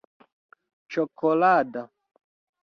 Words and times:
ĉokolada 0.95 1.85